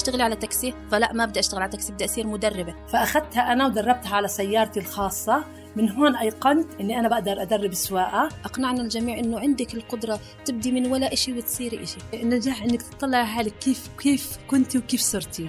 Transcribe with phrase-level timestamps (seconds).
[0.00, 2.74] تشتغلي على تاكسي؟ فلا ما بدي أشتغل على تاكسي بدي أصير مدربة.
[2.88, 5.44] فأخذتها أنا ودربتها على سيارتي الخاصة.
[5.76, 10.86] من هون أيقنت إني أنا بقدر أدرب السواقه أقنعنا الجميع إنه عندك القدرة تبدي من
[10.86, 15.48] ولا شيء وتصيري شيء النجاح إنك تطلعي حالك كيف كيف كنتي وكيف صرتي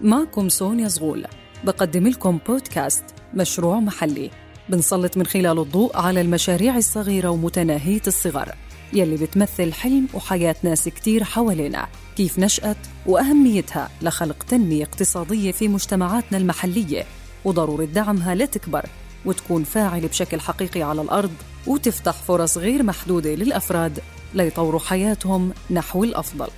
[0.00, 1.26] معكم سونيا زغول.
[1.64, 3.04] بقدم لكم بودكاست
[3.34, 4.30] مشروع محلي.
[4.68, 8.54] بنسلط من خلاله الضوء على المشاريع الصغيرة ومتناهية الصغر.
[8.92, 11.88] يلي بتمثل حلم وحياة ناس كتير حوالينا.
[12.16, 12.76] كيف نشأت
[13.06, 17.04] وأهميتها لخلق تنمية اقتصادية في مجتمعاتنا المحلية.
[17.44, 18.86] وضرورة دعمها لتكبر
[19.24, 21.32] وتكون فاعل بشكل حقيقي على الأرض
[21.66, 23.98] وتفتح فرص غير محدودة للأفراد
[24.34, 26.48] ليطوروا حياتهم نحو الأفضل.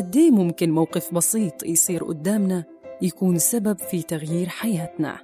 [0.00, 2.64] قديه ممكن موقف بسيط يصير قدامنا
[3.02, 5.18] يكون سبب في تغيير حياتنا؟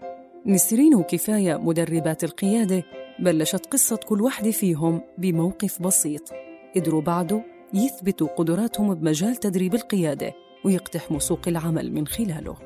[0.47, 2.83] نسرين وكفاية مدربات القيادة
[3.19, 6.33] بلشت قصة كل وحدة فيهم بموقف بسيط.
[6.77, 10.33] قدروا بعده يثبتوا قدراتهم بمجال تدريب القيادة
[10.65, 12.57] ويقتحموا سوق العمل من خلاله.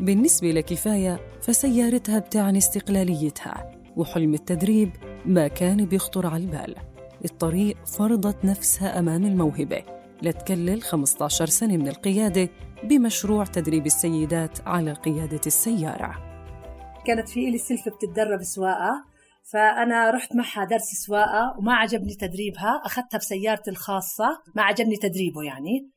[0.00, 4.90] بالنسبة لكفاية فسيارتها بتعني استقلاليتها وحلم التدريب
[5.26, 6.74] ما كان بيخطر على البال.
[7.24, 9.97] الطريق فرضت نفسها أمام الموهبة.
[10.22, 12.48] لتكلل 15 سنة من القيادة
[12.82, 16.14] بمشروع تدريب السيدات على قيادة السيارة.
[17.06, 19.04] كانت في إلي سلفة بتتدرب سواقة
[19.52, 25.90] فأنا رحت معها درس سواقة وما عجبني تدريبها أخذتها بسيارتي الخاصة ما عجبني تدريبه يعني.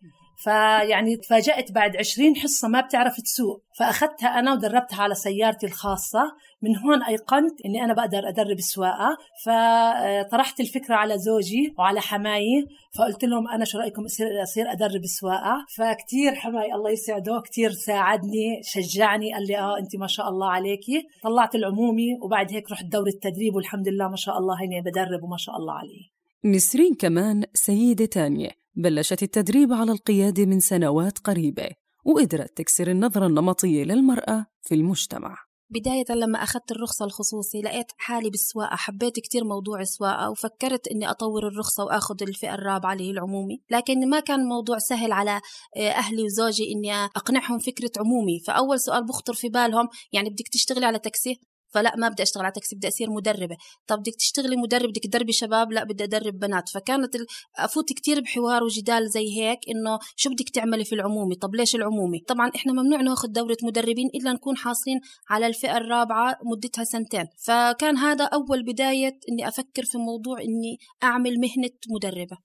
[0.43, 3.63] فيعني تفاجأت بعد عشرين حصة ما بتعرف تسوق.
[3.79, 6.23] فأخذتها أنا ودربتها على سيارتي الخاصة.
[6.63, 12.65] من هون أيقنت أني أنا بقدر أدرب السواقة فطرحت الفكرة على زوجي وعلى حماي
[12.97, 14.05] فقلت لهم أنا شو رأيكم
[14.43, 20.07] أصير, أدرب السواقة فكتير حماي الله يسعده كتير ساعدني شجعني قال لي آه أنت ما
[20.07, 21.07] شاء الله عليكي.
[21.23, 25.37] طلعت العمومي وبعد هيك رحت دورة التدريب والحمد لله ما شاء الله هيني بدرب وما
[25.37, 26.11] شاء الله علي
[26.45, 28.60] نسرين كمان سيدة تانية.
[28.75, 31.69] بلشت التدريب على القيادة من سنوات قريبة
[32.05, 35.37] وقدرت تكسر النظرة النمطية للمرأة في المجتمع.
[35.69, 41.47] بداية لما أخذت الرخصة الخصوصي لقيت حالي بالسواقة حبيت كتير موضوع السواقة وفكرت إني أطور
[41.47, 43.61] الرخصة وأخذ الفئة الرابعة اللي هي العمومي.
[43.71, 45.41] لكن ما كان الموضوع سهل على
[45.77, 48.39] آه، أهلي وزوجي إني أقنعهم فكرة عمومي.
[48.39, 51.39] فأول سؤال بخطر في بالهم يعني بدك تشتغلي على تاكسي؟
[51.71, 53.57] فلا ما بدي أشتغل على تاكسي بدي أصير مدربة.
[53.87, 56.69] طب بدك تشتغلي مدرب بدك تدربي شباب لا بدي أدرب بنات.
[56.69, 57.17] فكانت
[57.57, 62.19] أفوت كتير بحوار وجدال زي هيك إنه شو بدك تعملي في العمومي؟ طب ليش العمومي؟
[62.27, 64.99] طبعا إحنا ممنوع ناخذ دورة مدربين إلا نكون حاصلين
[65.29, 67.25] على الفئة الرابعة مدتها سنتين.
[67.45, 72.37] فكان هذا أول بداية إني أفكر في موضوع إني أعمل مهنة مدربة.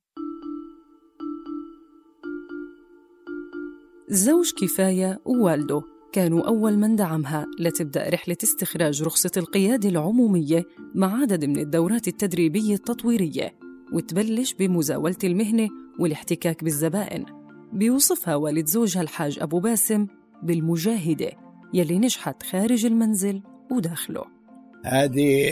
[4.08, 5.95] زوج كفاية ووالده.
[6.16, 7.46] كانوا أول من دعمها.
[7.58, 13.54] لتبدأ رحلة استخراج رخصة القيادة العمومية مع عدد من الدورات التدريبية التطويرية
[13.92, 15.68] وتبلش بمزاولة المهنة
[16.00, 17.24] والاحتكاك بالزبائن.
[17.72, 20.06] بيوصفها والد زوجها الحاج أبو باسم
[20.42, 21.30] بالمجاهدة
[21.74, 24.24] يلي نجحت خارج المنزل وداخله.
[24.84, 25.50] هذه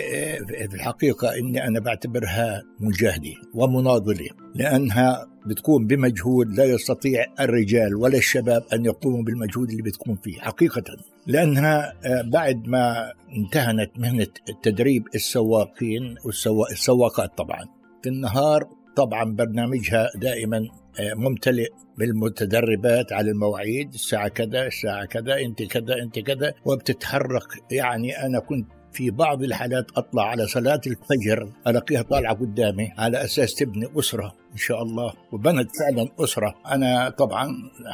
[0.68, 8.62] في الحقيقة إني أنا بعتبرها مجاهدة ومناضلة لأنها بتكون بمجهود لا يستطيع الرجال ولا الشباب
[8.72, 10.84] أن يقوموا بالمجهود اللي بتكون فيه حقيقة.
[11.26, 14.26] لأنها آه، بعد ما انتهنت مهنة
[14.62, 17.64] تدريب السواقين والسواقات طبعا.
[18.02, 20.58] في النهار طبعا برنامجها دائما
[21.00, 21.68] آه، ممتلئ
[21.98, 27.46] بالمتدربات على المواعيد الساعة كذا الساعة كذا أنت كذا أنت كذا وبتتحرك.
[27.70, 33.54] يعني أنا كنت في بعض الحالات أطلع على صلاة الفجر ألاقيها طالعة قدامي على أساس
[33.54, 35.12] تبني أسرة إن شاء الله.
[35.32, 36.54] وبنت فعلا أسرة.
[36.66, 37.48] أنا طبعا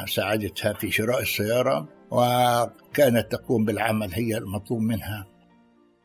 [0.06, 5.26] ساعدتها في شراء السيارة وكانت تقوم بالعمل هي المطلوب منها.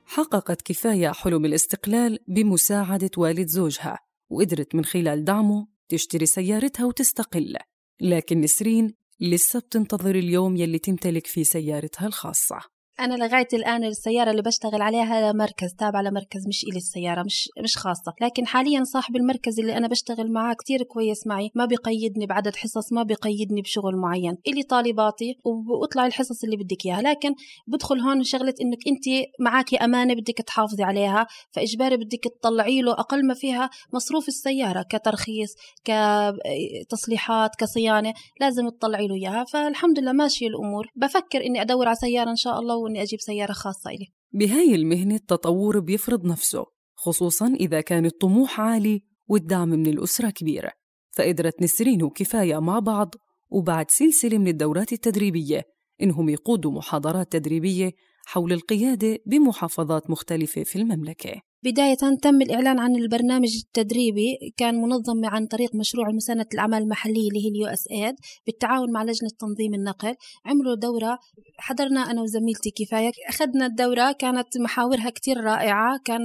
[0.05, 3.99] حققت كفاية حلم الاستقلال بمساعدة والد زوجها
[4.29, 7.55] وقدرت من خلال دعمه تشتري سيارتها وتستقل.
[8.01, 12.74] لكن نسرين لسه بتنتظر اليوم يلي تمتلك فيه سيارتها الخاصة.
[12.99, 17.77] أنا لغاية الآن السيارة اللي بشتغل عليها مركز تابعة لمركز مش إلي السيارة مش مش
[17.77, 18.13] خاصة.
[18.21, 22.93] لكن حاليا صاحب المركز اللي أنا بشتغل معاه كتير كويس معي ما بيقيدني بعدد حصص
[22.93, 24.37] ما بيقيدني بشغل معين.
[24.47, 27.01] إلي طالباتي وبطلع الحصص اللي بدك إياها.
[27.01, 27.35] لكن
[27.67, 33.27] بدخل هون شغلة إنك انت معك أمانة بدك تحافظي عليها فإجباري بدك تطلعي له أقل
[33.27, 39.43] ما فيها مصروف السيارة كترخيص كتصليحات كصيانة لازم تطلعي له إياها.
[39.43, 40.87] فالحمد لله ماشية الأمور.
[40.95, 45.15] بفكر إني أدور على سيارة إن شاء الله وإني أجيب سيارة خاصة إلي بهاي المهنة
[45.15, 46.65] التطور بيفرض نفسه
[46.95, 50.69] خصوصا إذا كان الطموح عالي والدعم من الأسرة كبير
[51.11, 53.15] فقدرت نسرين وكفاية مع بعض
[53.49, 55.63] وبعد سلسلة من الدورات التدريبية
[56.01, 57.91] إنهم يقودوا محاضرات تدريبية
[58.25, 61.41] حول القيادة بمحافظات مختلفة في المملكة.
[61.65, 64.53] بداية تم الإعلان عن البرنامج التدريبي.
[64.57, 68.15] كان منظم عن طريق مشروع مساندة الأعمال المحلية اللي هي ال USAID
[68.45, 70.15] بالتعاون مع لجنة تنظيم النقل.
[70.45, 71.19] عملوا دورة.
[71.57, 73.11] حضرنا أنا وزميلتي كفاية.
[73.29, 74.11] أخذنا الدورة.
[74.11, 75.99] كانت محاورها كتير رائعة.
[76.05, 76.21] كان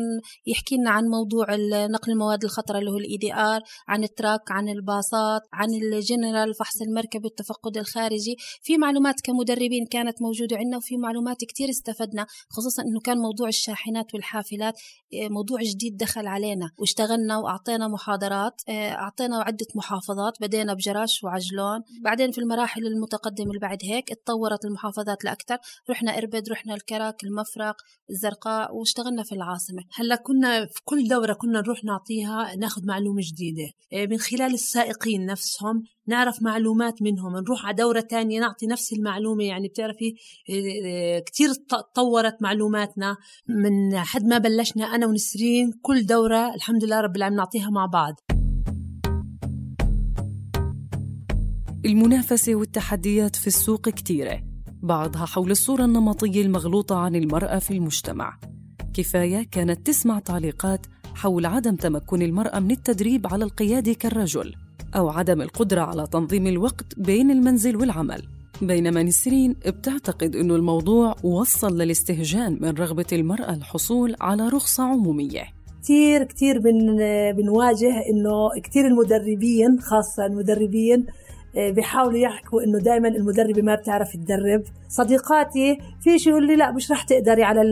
[0.47, 1.47] يحكي لنا عن موضوع
[1.87, 6.83] نقل المواد الخطرة اللي هو ال ADR عن ال truck عن الباصات عن الجنرال فحص
[6.83, 8.37] المركب التفقد الخارجي.
[8.63, 14.15] في معلومات كمدربين كانت موجودة عندنا وفي معلومات كتير استفدنا خصوصا أنه كان موضوع الشاحنات
[14.15, 14.75] والحافلات.
[15.31, 16.71] موضوع جديد دخل علينا.
[16.79, 21.83] واشتغلنا وأعطينا محاضرات آه، أعطينا عدة محافظات بدينا بجراش وعجلون.
[22.05, 25.59] بعدين في المراحل المتقدمة اللي بعد هيك اتطورت المحافظات لأكثر.
[25.91, 27.77] رحنا إربد رحنا الكرك المفرق
[28.11, 29.83] الزرقاء واشتغلنا في العاصمة.
[29.95, 33.73] هلأ كنا في كل دورة كنا نروح نعطيها ناخذ معلومة جديدة.
[33.93, 39.45] آه، من خلال السائقين نفسهم نعرف معلومات منهم نروح على دورة تانية نعطي نفس المعلومة
[39.45, 40.15] يعني بتعرفي
[41.27, 43.17] كتير تطورت معلوماتنا.
[43.49, 48.15] من حد ما بلشنا أنا ونسرين كل دورة الحمد لله رب العالمين نعطيها مع بعض.
[51.85, 54.43] المنافسة والتحديات في السوق كتيرة
[54.83, 58.39] بعضها حول الصورة النمطية المغلوطة عن المرأة في المجتمع.
[58.95, 64.55] كفاية كانت تسمع تعليقات حول عدم تمكن المرأة من التدريب على القيادة كالرجل.
[64.97, 68.23] أو عدم القدرة على تنظيم الوقت بين المنزل والعمل.
[68.63, 75.45] بينما نسرين بتعتقد أنه الموضوع وصل للاستهجان من رغبة المرأة الحصول على رخصة عمومية.
[75.83, 76.97] كثير كثير بن
[77.37, 81.07] بنواجه إنه كثير المدربين خاصة المدربين
[81.57, 84.63] آه، بيحاولوا يحكوا إنه دائما المدربة ما بتعرف تدرب.
[84.89, 87.63] صديقاتي في شيء يقول لي لا مش رح تقدري على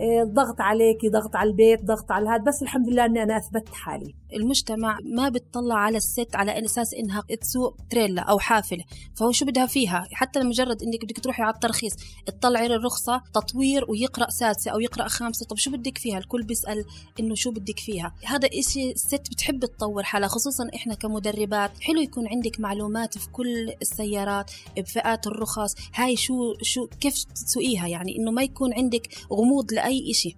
[0.00, 4.14] الضغط عليكي ضغط على البيت ضغط على هذا بس الحمد لله إني أنا أثبتت حالي.
[4.34, 8.84] المجتمع ما بتطلع على الست على أساس إنها تسوق تريلا أو حافلة.
[9.16, 11.92] فهو شو بدها فيها؟ حتى مجرد إنك بدك تروحي على الترخيص
[12.26, 15.46] تطلعي الرخصه تطوير ويقرأ سادسة أو يقرأ خامسة.
[15.46, 16.84] طب شو بدك فيها؟ الكل بيسأل
[17.20, 18.14] إنه شو بدك فيها.
[18.24, 21.80] هذا إشي الست بتحب تطور حالها خصوصا إحنا كمدربات.
[21.80, 25.74] حلو يكون عندك معلومات في كل السيارات بفئات الرخص.
[25.94, 30.36] هاي شو شو كيف تسوقيها؟ يعني إنه ما يكون عندك غموض لأي إشي.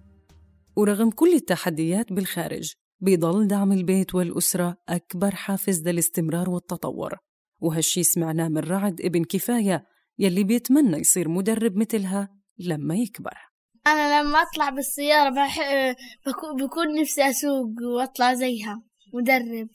[0.75, 2.73] ورغم كل التحديات بالخارج
[3.05, 7.17] بيضل دعم البيت والأسرة أكبر حافز للاستمرار والتطور.
[7.59, 9.85] وهالشي سمعناه من رعد ابن كفاية
[10.19, 12.29] يلي بيتمنى يصير مدرب مثلها
[12.59, 13.37] لما يكبر.
[13.87, 15.59] أنا لما أطلع بالسيارة بح...
[16.59, 19.69] بكون نفسي أسوق وأطلع زيها مدرب.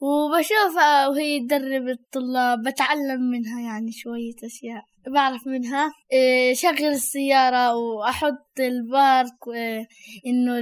[0.00, 4.82] وبشوفها وهي تدرب الطلاب بتعلم منها يعني شوية أشياء.
[5.14, 9.86] بعرف منها إيه، شغل السيارة وأحط البارك إيه،
[10.26, 10.58] إنه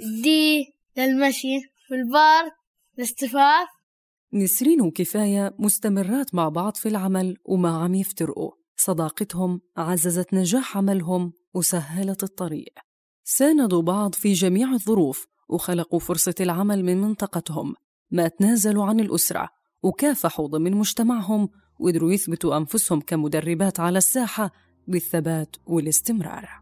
[0.00, 2.52] الدي للمشي في البارك
[2.98, 3.68] الاصطفاف
[4.34, 8.52] نسرين وكفاية مستمرات مع بعض في العمل وما عم يفترقوا.
[8.76, 12.74] صداقتهم عززت نجاح عملهم وسهلت الطريق.
[13.24, 17.74] ساندوا بعض في جميع الظروف وخلقوا فرصة العمل من منطقتهم.
[18.10, 19.48] ما تنازلوا عن الأسرة
[19.82, 24.50] وكافحوا ضمن مجتمعهم وقدروا يثبتوا أنفسهم كمدربات على الساحة
[24.88, 26.61] بالثبات والاستمرار.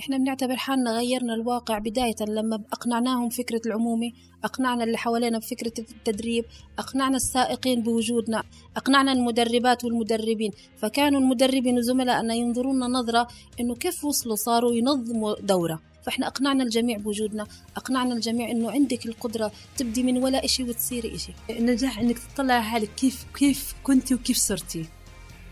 [0.00, 4.14] إحنا بنعتبر حالنا غيرنا الواقع بداية لما أقنعناهم فكرة العمومي
[4.44, 6.44] أقنعنا اللي حوالينا بفكرة التدريب
[6.78, 8.42] أقنعنا السائقين بوجودنا
[8.76, 10.50] أقنعنا المدربات والمدربين.
[10.76, 13.28] فكانوا المدربين وزملائنا ينظرون نظرة
[13.60, 15.80] إنه كيف وصلوا صاروا ينظموا دورة.
[16.02, 21.34] فإحنا أقنعنا الجميع بوجودنا أقنعنا الجميع إنه عندك القدرة تبدي من ولا شيء وتصيري شيء
[21.50, 24.86] النجاح إنك تطلعي حالك كيف كيف كنتي وكيف صرتي؟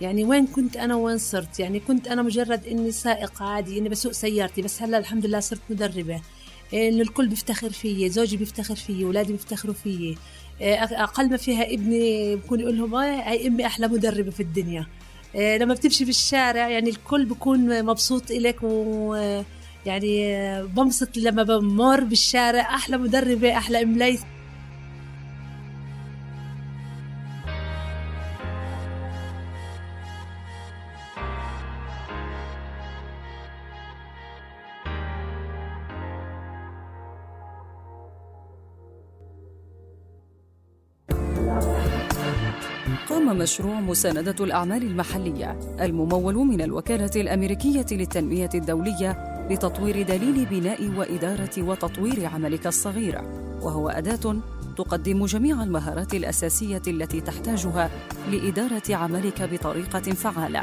[0.01, 4.13] يعني وين كنت أنا وين صرت؟ يعني كنت أنا مجرد إني سائقه عادي إني بسوق
[4.13, 6.21] سيارتي بس هلأ الحمد لله صرت مدربة.
[6.75, 10.19] إن الكل بيفتخر فيي زوجي بيفتخر فيي اولادي بيفتخروا فيي.
[10.61, 14.87] أقل ما فيها ابني بكون يقول لهم هاي أمي أحلى مدربة في الدنيا.
[15.35, 19.15] لما بتمشي في الشارع يعني الكل بكون مبسوط إلك و
[19.87, 23.99] يعني آه، بنبسط لما بمر بالشارع أحلى مدربة أحلى ام
[43.09, 51.51] قام مشروع مساندة الأعمال المحلية الممول من الوكالة الأمريكية للتنمية الدولية لتطوير دليل بناء وإدارة
[51.59, 53.21] وتطوير عملك الصغير
[53.63, 54.37] وهو أداة
[54.77, 57.91] تقدم جميع المهارات الأساسية التي تحتاجها
[58.33, 60.63] لإدارة عملك بطريقة فعالة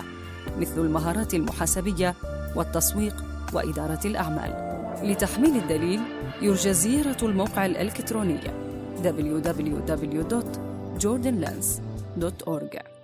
[0.59, 2.15] مثل المهارات المحاسبية
[2.55, 4.75] والتسويق وإدارة الأعمال.
[5.03, 5.99] لتحميل الدليل
[6.41, 8.39] يرجى زيارة الموقع الإلكتروني
[12.17, 12.94] www.ecosolutions.org.